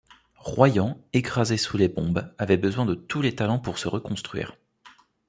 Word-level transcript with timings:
Royan, 0.39 0.97
écrasé 1.13 1.57
sous 1.57 1.77
les 1.77 1.87
bombes, 1.87 2.33
avait 2.39 2.57
besoin 2.57 2.87
de 2.87 2.95
tous 2.95 3.21
les 3.21 3.35
talents 3.35 3.59
pour 3.59 3.77
se 3.77 3.87
reconstruire. 3.87 4.57